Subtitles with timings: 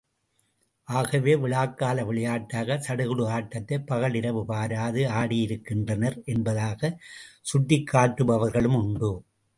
[0.87, 6.97] ஆகவே, விழாக்கால விளையாட்டாக சடுகுடு ஆட்டத்தை பகல் இரவு பாராது ஆடியிருக்கின்றனர் என்பதாகச்
[7.41, 9.11] சுட்டி காட்டுபவர்களும் உண்டு.